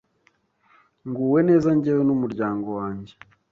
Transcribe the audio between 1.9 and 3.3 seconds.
n’umuryango wanjye